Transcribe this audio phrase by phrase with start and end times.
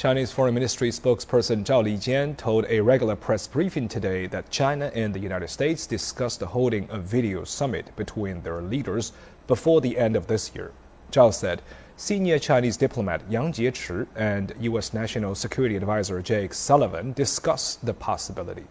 [0.00, 5.12] Chinese Foreign Ministry spokesperson Zhao Lijian told a regular press briefing today that China and
[5.12, 9.12] the United States discussed holding a video summit between their leaders
[9.46, 10.72] before the end of this year.
[11.12, 11.60] Zhao said
[11.98, 14.94] senior Chinese diplomat Yang Jiechi and U.S.
[14.94, 18.64] National Security Advisor Jake Sullivan discussed the possibility.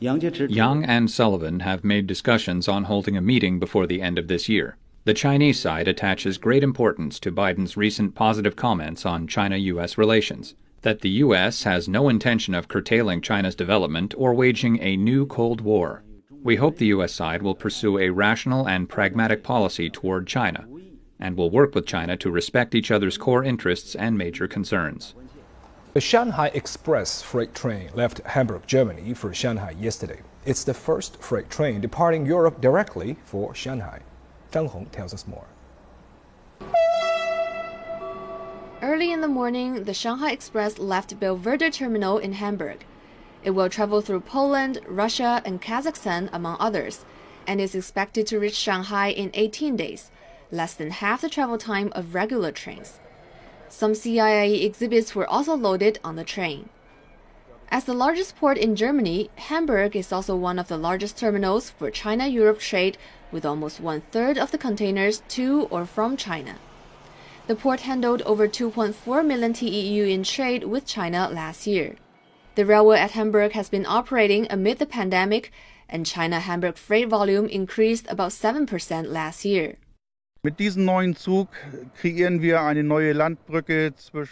[0.00, 4.48] Yang and Sullivan have made discussions on holding a meeting before the end of this
[4.48, 4.76] year.
[5.06, 9.96] The Chinese side attaches great importance to Biden's recent positive comments on China U.S.
[9.96, 11.62] relations, that the U.S.
[11.62, 16.02] has no intention of curtailing China's development or waging a new Cold War.
[16.42, 17.12] We hope the U.S.
[17.12, 20.66] side will pursue a rational and pragmatic policy toward China,
[21.20, 25.14] and will work with China to respect each other's core interests and major concerns.
[25.94, 30.22] The Shanghai Express freight train left Hamburg, Germany for Shanghai yesterday.
[30.44, 34.00] It's the first freight train departing Europe directly for Shanghai.
[34.52, 35.46] Zhang Hong tells us more.
[38.82, 42.84] Early in the morning, the Shanghai Express left Billwerder Terminal in Hamburg.
[43.42, 47.04] It will travel through Poland, Russia, and Kazakhstan, among others,
[47.46, 50.10] and is expected to reach Shanghai in 18 days,
[50.50, 53.00] less than half the travel time of regular trains.
[53.68, 56.68] Some CIIE exhibits were also loaded on the train.
[57.68, 61.90] As the largest port in Germany, Hamburg is also one of the largest terminals for
[61.90, 62.96] China Europe trade,
[63.32, 66.56] with almost one third of the containers to or from China.
[67.48, 71.96] The port handled over 2.4 million TEU in trade with China last year.
[72.54, 75.50] The railway at Hamburg has been operating amid the pandemic,
[75.88, 79.76] and China Hamburg freight volume increased about 7% last year.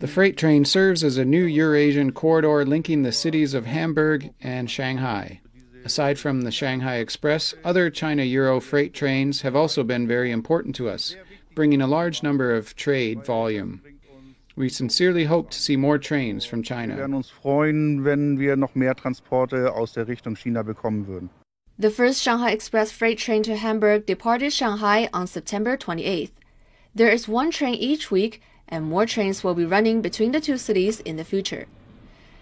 [0.00, 4.70] The freight train serves as a new Eurasian corridor linking the cities of Hamburg and
[4.70, 5.40] Shanghai.
[5.84, 10.74] Aside from the Shanghai Express, other China Euro freight trains have also been very important
[10.76, 11.14] to us,
[11.54, 13.82] bringing a large number of trade volume.
[14.56, 16.96] We sincerely hope to see more trains from Wir China.
[21.80, 26.32] The first Shanghai Express freight train to Hamburg departed Shanghai on September 28th.
[26.92, 30.58] There is one train each week, and more trains will be running between the two
[30.58, 31.68] cities in the future.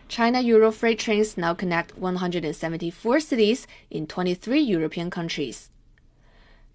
[0.08, 5.68] China Euro freight trains now connect 174 cities in 23 European countries.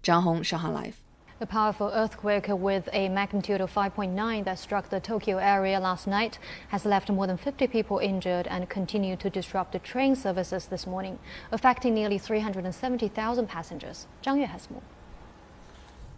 [0.04, 1.01] Zhang Hong, Shanghai Live.
[1.42, 6.38] A powerful earthquake with a magnitude of 5.9 that struck the Tokyo area last night
[6.68, 10.86] has left more than 50 people injured and continued to disrupt the train services this
[10.86, 11.18] morning,
[11.50, 14.06] affecting nearly 370,000 passengers.
[14.22, 14.82] Zhang Yue has more.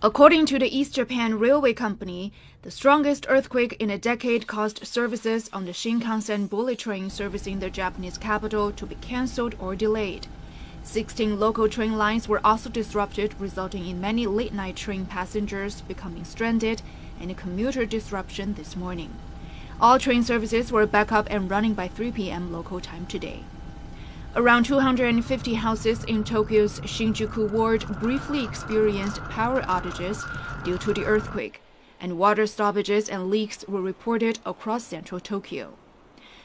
[0.02, 2.30] According to the East Japan Railway Company,
[2.60, 7.70] the strongest earthquake in a decade caused services on the Shinkansen bullet train servicing the
[7.70, 10.26] Japanese capital to be cancelled or delayed.
[10.84, 16.24] 16 local train lines were also disrupted, resulting in many late night train passengers becoming
[16.24, 16.82] stranded
[17.18, 19.10] and a commuter disruption this morning.
[19.80, 22.52] All train services were back up and running by 3 p.m.
[22.52, 23.44] local time today.
[24.36, 30.22] Around 250 houses in Tokyo's Shinjuku ward briefly experienced power outages
[30.64, 31.62] due to the earthquake,
[31.98, 35.74] and water stoppages and leaks were reported across central Tokyo.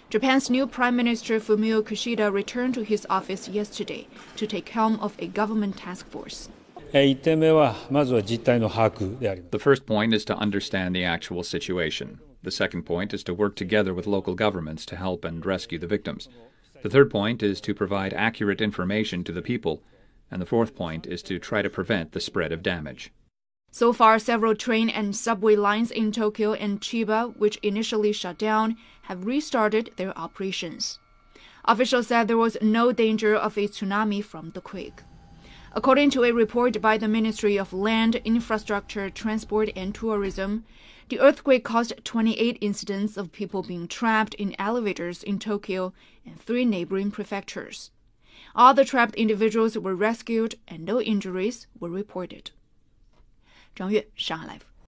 [0.09, 5.15] Japan's new Prime Minister Fumio Kishida returned to his office yesterday to take helm of
[5.19, 6.49] a government task force.
[9.51, 12.19] The first point is to understand the actual situation.
[12.41, 15.85] The second point is to work together with local governments to help and rescue the
[15.85, 16.27] victims.
[16.81, 19.83] The third point is to provide accurate information to the people.
[20.31, 23.11] And the fourth point is to try to prevent the spread of damage.
[23.71, 28.77] So far, several train and subway lines in Tokyo and Chiba, which initially shut down,
[29.03, 30.99] have restarted their operations.
[31.65, 35.03] Officials said there was no danger of a tsunami from the quake.
[35.73, 40.65] According to a report by the Ministry of Land, Infrastructure, Transport and Tourism,
[41.09, 45.93] the earthquake caused 28 incidents of people being trapped in elevators in Tokyo
[46.25, 47.91] and three neighboring prefectures.
[48.55, 52.49] All the trapped individuals were rescued and no injuries were reported.
[53.79, 54.68] 张悦，上海 Life。